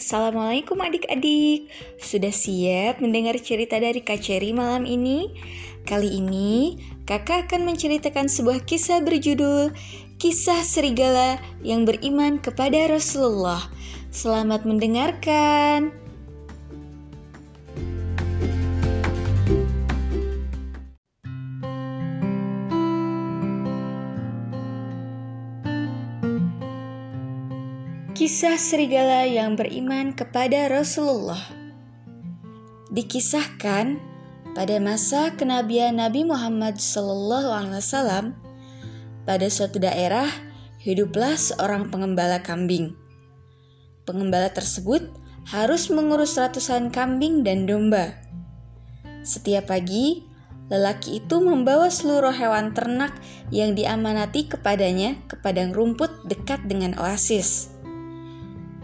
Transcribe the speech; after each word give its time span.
Assalamualaikum 0.00 0.80
adik-adik. 0.80 1.68
Sudah 2.00 2.32
siap 2.32 3.04
mendengar 3.04 3.36
cerita 3.36 3.76
dari 3.76 4.00
Kak 4.00 4.24
Cherry 4.24 4.56
malam 4.56 4.88
ini? 4.88 5.28
Kali 5.84 6.16
ini 6.16 6.80
kakak 7.04 7.52
akan 7.52 7.68
menceritakan 7.68 8.32
sebuah 8.32 8.64
kisah 8.64 9.04
berjudul 9.04 9.76
Kisah 10.16 10.64
Serigala 10.64 11.36
yang 11.60 11.84
beriman 11.84 12.40
kepada 12.40 12.88
Rasulullah. 12.88 13.68
Selamat 14.08 14.64
mendengarkan 14.64 15.92
Kisah 28.20 28.60
serigala 28.60 29.24
yang 29.24 29.56
beriman 29.56 30.12
kepada 30.12 30.68
Rasulullah 30.68 31.40
Dikisahkan 32.92 33.96
pada 34.52 34.76
masa 34.76 35.32
kenabian 35.40 35.96
Nabi 35.96 36.28
Muhammad 36.28 36.76
SAW, 36.76 38.36
pada 39.24 39.46
suatu 39.48 39.80
daerah 39.80 40.28
hiduplah 40.84 41.32
seorang 41.32 41.88
pengembala 41.88 42.44
kambing. 42.44 42.92
Pengembala 44.04 44.52
tersebut 44.52 45.00
harus 45.48 45.88
mengurus 45.88 46.36
ratusan 46.36 46.92
kambing 46.92 47.40
dan 47.40 47.64
domba. 47.64 48.20
Setiap 49.24 49.72
pagi, 49.72 50.28
lelaki 50.68 51.24
itu 51.24 51.40
membawa 51.40 51.88
seluruh 51.88 52.36
hewan 52.36 52.76
ternak 52.76 53.16
yang 53.48 53.72
diamanati 53.72 54.44
kepadanya 54.44 55.16
ke 55.24 55.40
padang 55.40 55.72
rumput 55.72 56.28
dekat 56.28 56.60
dengan 56.68 57.00
oasis. 57.00 57.79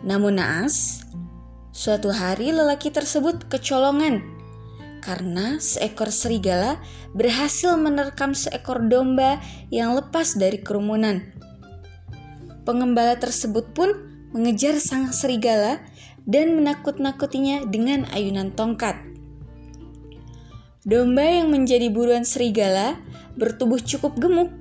Namun 0.00 0.40
naas, 0.40 1.04
suatu 1.70 2.08
hari 2.08 2.52
lelaki 2.52 2.88
tersebut 2.88 3.46
kecolongan 3.52 4.40
karena 5.00 5.56
seekor 5.56 6.12
serigala 6.12 6.76
berhasil 7.16 7.74
menerkam 7.80 8.36
seekor 8.36 8.84
domba 8.84 9.40
yang 9.72 9.96
lepas 9.96 10.36
dari 10.36 10.60
kerumunan. 10.60 11.24
Pengembala 12.68 13.16
tersebut 13.16 13.72
pun 13.72 13.90
mengejar 14.30 14.76
sang 14.78 15.10
serigala 15.10 15.80
dan 16.28 16.54
menakut-nakutinya 16.54 17.66
dengan 17.66 18.06
ayunan 18.12 18.52
tongkat. 18.52 18.94
Domba 20.84 21.24
yang 21.24 21.52
menjadi 21.52 21.92
buruan 21.92 22.24
serigala 22.24 22.96
bertubuh 23.36 23.80
cukup 23.80 24.16
gemuk, 24.20 24.52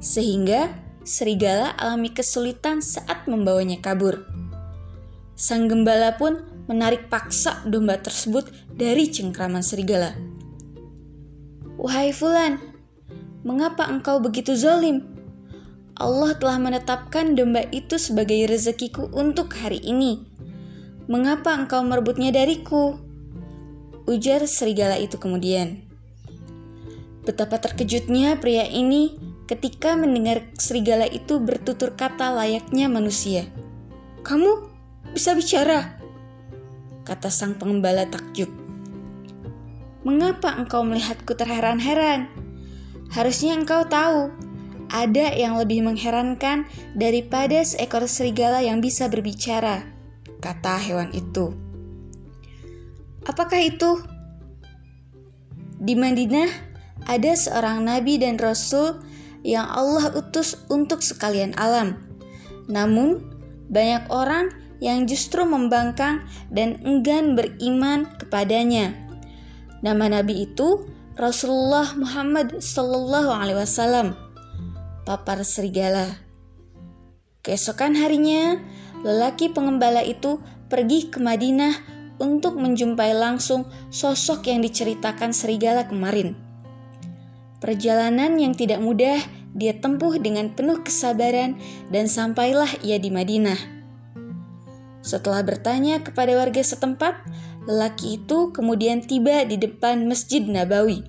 sehingga 0.00 0.72
serigala 1.04 1.72
alami 1.76 2.12
kesulitan 2.12 2.80
saat 2.80 3.28
membawanya 3.28 3.80
kabur. 3.80 4.33
Sang 5.34 5.66
gembala 5.66 6.14
pun 6.14 6.46
menarik 6.70 7.10
paksa 7.10 7.66
domba 7.66 7.98
tersebut 7.98 8.46
dari 8.70 9.10
cengkraman 9.10 9.66
serigala. 9.66 10.14
Wahai 11.74 12.14
Fulan, 12.14 12.62
mengapa 13.42 13.90
engkau 13.90 14.22
begitu 14.22 14.54
zolim? 14.54 15.02
Allah 15.98 16.34
telah 16.38 16.58
menetapkan 16.58 17.38
domba 17.38 17.66
itu 17.70 17.98
sebagai 17.98 18.46
rezekiku 18.50 19.10
untuk 19.14 19.54
hari 19.58 19.78
ini. 19.82 20.22
Mengapa 21.06 21.54
engkau 21.54 21.82
merebutnya 21.86 22.34
dariku? 22.34 22.98
Ujar 24.06 24.46
serigala 24.50 24.98
itu 24.98 25.18
kemudian. 25.18 25.82
Betapa 27.22 27.56
terkejutnya 27.62 28.36
pria 28.42 28.66
ini 28.66 29.16
ketika 29.46 29.96
mendengar 29.96 30.44
serigala 30.56 31.08
itu 31.08 31.40
bertutur 31.40 31.96
kata 31.96 32.32
layaknya 32.32 32.88
manusia. 32.88 33.48
Kamu 34.24 34.73
bisa 35.14 35.30
bicara, 35.38 35.94
kata 37.06 37.30
sang 37.30 37.54
pengembala 37.54 38.02
takjub. 38.10 38.50
Mengapa 40.02 40.58
engkau 40.58 40.82
melihatku 40.82 41.38
terheran-heran? 41.38 42.26
Harusnya 43.14 43.54
engkau 43.54 43.86
tahu, 43.86 44.34
ada 44.90 45.30
yang 45.30 45.54
lebih 45.54 45.86
mengherankan 45.86 46.66
daripada 46.98 47.62
seekor 47.62 48.10
serigala 48.10 48.58
yang 48.58 48.82
bisa 48.82 49.06
berbicara, 49.06 49.86
kata 50.42 50.82
hewan 50.82 51.14
itu. 51.14 51.54
Apakah 53.22 53.62
itu? 53.62 54.02
Di 55.78 55.94
Madinah 55.94 56.50
ada 57.06 57.32
seorang 57.38 57.86
nabi 57.86 58.18
dan 58.18 58.34
rasul 58.34 58.98
yang 59.46 59.70
Allah 59.70 60.10
utus 60.10 60.58
untuk 60.66 61.06
sekalian 61.06 61.54
alam. 61.54 62.02
Namun, 62.66 63.22
banyak 63.70 64.10
orang 64.10 64.63
yang 64.84 65.08
justru 65.08 65.48
membangkang 65.48 66.28
dan 66.52 66.76
enggan 66.84 67.32
beriman 67.32 68.04
kepadanya. 68.20 68.92
Nama 69.80 70.20
nabi 70.20 70.44
itu 70.44 70.84
Rasulullah 71.16 71.96
Muhammad 71.96 72.60
Sallallahu 72.60 73.32
Alaihi 73.32 73.56
Wasallam, 73.64 74.12
papar 75.08 75.40
serigala. 75.40 76.20
Keesokan 77.40 77.96
harinya, 77.96 78.60
lelaki 79.00 79.48
pengembala 79.48 80.04
itu 80.04 80.36
pergi 80.68 81.08
ke 81.08 81.16
Madinah 81.16 81.72
untuk 82.20 82.60
menjumpai 82.60 83.16
langsung 83.16 83.64
sosok 83.88 84.52
yang 84.52 84.60
diceritakan 84.60 85.32
serigala 85.32 85.88
kemarin. 85.88 86.36
Perjalanan 87.60 88.36
yang 88.36 88.52
tidak 88.52 88.84
mudah 88.84 89.16
dia 89.54 89.72
tempuh 89.78 90.18
dengan 90.20 90.52
penuh 90.52 90.82
kesabaran 90.82 91.56
dan 91.88 92.10
sampailah 92.10 92.68
ia 92.84 92.98
di 92.98 93.08
Madinah. 93.08 93.73
Setelah 95.04 95.44
bertanya 95.44 96.00
kepada 96.00 96.32
warga 96.32 96.64
setempat, 96.64 97.12
lelaki 97.68 98.24
itu 98.24 98.56
kemudian 98.56 99.04
tiba 99.04 99.44
di 99.44 99.60
depan 99.60 100.08
Masjid 100.08 100.40
Nabawi. 100.40 101.04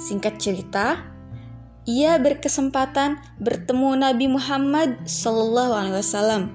Singkat 0.00 0.40
cerita, 0.40 1.04
ia 1.84 2.16
berkesempatan 2.16 3.20
bertemu 3.44 4.00
Nabi 4.00 4.26
Muhammad 4.32 5.04
SAW. 5.04 6.48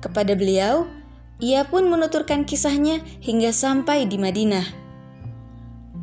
Kepada 0.00 0.32
beliau, 0.32 0.88
ia 1.36 1.68
pun 1.68 1.92
menuturkan 1.92 2.48
kisahnya 2.48 3.04
hingga 3.20 3.52
sampai 3.52 4.08
di 4.08 4.16
Madinah. 4.16 4.64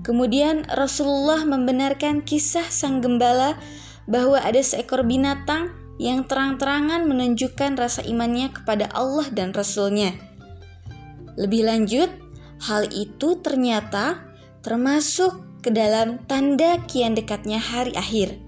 Kemudian 0.06 0.70
Rasulullah 0.70 1.42
membenarkan 1.42 2.22
kisah 2.22 2.70
sang 2.70 3.02
gembala 3.02 3.58
bahwa 4.06 4.38
ada 4.38 4.62
seekor 4.62 5.04
binatang 5.06 5.79
yang 6.00 6.24
terang-terangan 6.24 7.06
menunjukkan 7.06 7.76
rasa 7.76 8.02
imannya 8.08 8.56
kepada 8.56 8.88
Allah 8.96 9.28
dan 9.36 9.52
Rasul-Nya. 9.52 10.16
Lebih 11.36 11.68
lanjut, 11.68 12.10
hal 12.64 12.88
itu 12.90 13.36
ternyata 13.44 14.24
termasuk 14.64 15.44
ke 15.60 15.76
dalam 15.76 16.24
tanda 16.24 16.80
kian 16.88 17.20
dekatnya 17.20 17.60
hari 17.60 17.92
akhir. 18.00 18.40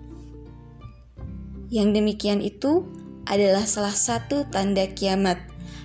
Yang 1.68 1.88
demikian 2.00 2.40
itu 2.40 2.88
adalah 3.28 3.68
salah 3.68 3.96
satu 3.96 4.48
tanda 4.48 4.88
kiamat. 4.88 5.40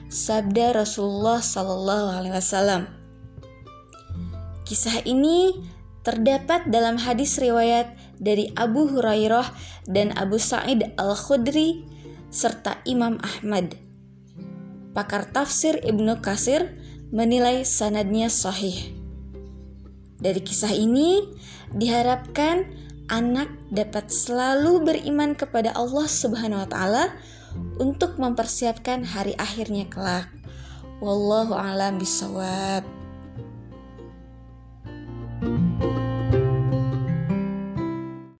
Sabda 0.06 0.70
Rasulullah 0.70 1.42
Sallallahu 1.42 2.06
Alaihi 2.14 2.34
Wasallam. 2.34 2.86
Kisah 4.66 5.02
ini 5.02 5.54
terdapat 6.06 6.70
dalam 6.70 7.02
hadis 7.02 7.42
riwayat 7.42 7.90
dari 8.22 8.54
Abu 8.54 8.86
Hurairah 8.86 9.50
dan 9.90 10.14
Abu 10.14 10.38
Sa'id 10.38 10.94
Al-Khudri 10.94 11.82
serta 12.30 12.78
Imam 12.86 13.18
Ahmad. 13.18 13.74
Pakar 14.94 15.26
tafsir 15.34 15.82
Ibnu 15.82 16.22
Kasir 16.22 16.78
menilai 17.10 17.66
sanadnya 17.66 18.30
sahih. 18.30 18.94
Dari 20.22 20.38
kisah 20.40 20.70
ini 20.70 21.26
diharapkan 21.74 22.70
anak 23.10 23.50
dapat 23.74 24.08
selalu 24.08 24.86
beriman 24.86 25.34
kepada 25.34 25.74
Allah 25.74 26.06
Subhanahu 26.06 26.62
wa 26.64 26.68
taala 26.70 27.04
untuk 27.82 28.14
mempersiapkan 28.16 29.02
hari 29.02 29.34
akhirnya 29.36 29.90
kelak. 29.90 30.30
Wallahu 31.02 31.52
a'lam 31.52 32.00
bishawab. 32.00 32.95